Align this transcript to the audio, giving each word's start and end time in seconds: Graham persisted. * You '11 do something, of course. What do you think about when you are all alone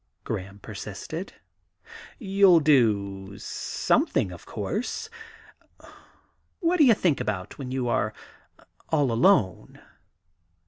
Graham 0.23 0.57
persisted. 0.57 1.33
* 1.83 2.15
You 2.17 2.47
'11 2.47 2.63
do 2.63 3.37
something, 3.37 4.31
of 4.31 4.47
course. 4.47 5.11
What 6.59 6.77
do 6.77 6.85
you 6.85 6.95
think 6.95 7.21
about 7.21 7.59
when 7.59 7.71
you 7.71 7.87
are 7.87 8.11
all 8.89 9.11
alone 9.11 9.79